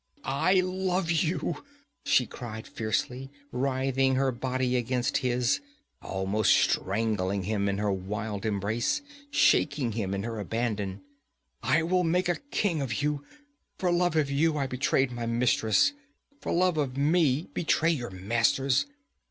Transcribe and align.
'I 0.23 0.61
love 0.61 1.11
you!' 1.11 1.63
she 2.05 2.25
cried 2.25 2.65
fiercely, 2.65 3.29
writhing 3.51 4.15
her 4.15 4.31
body 4.31 4.75
against 4.75 5.17
his, 5.17 5.61
almost 6.01 6.51
strangling 6.53 7.43
him 7.43 7.69
in 7.69 7.77
her 7.77 7.91
wild 7.91 8.43
embrace, 8.43 9.03
shaking 9.29 9.91
him 9.91 10.15
in 10.15 10.23
her 10.23 10.39
abandon. 10.39 11.01
'I 11.61 11.83
will 11.83 12.03
make 12.03 12.27
a 12.29 12.39
king 12.49 12.81
of 12.81 13.03
you! 13.03 13.23
For 13.77 13.91
love 13.91 14.15
of 14.15 14.31
you 14.31 14.57
I 14.57 14.65
betrayed 14.65 15.11
my 15.11 15.27
mistress; 15.27 15.93
for 16.39 16.51
love 16.51 16.77
of 16.79 16.97
me 16.97 17.49
betray 17.53 17.91
your 17.91 18.09
masters! 18.09 18.87